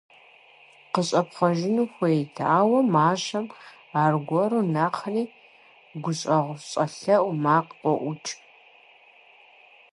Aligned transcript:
КъыщӀэпхъуэжыну 0.93 1.91
хуейт, 1.93 2.35
ауэ 2.57 2.79
мащэм 2.93 3.45
аргуэру 4.03 4.67
нэхъри 4.73 5.23
гущӀэгъу 6.03 6.61
щӀэлъэӀуу 6.69 7.39
макъ 7.43 7.71
къоӀукӀ. 7.81 8.31